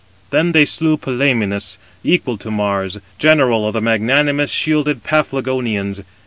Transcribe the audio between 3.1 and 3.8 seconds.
general of